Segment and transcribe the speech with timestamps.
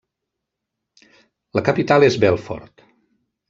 [1.59, 2.87] La capital és Belfort.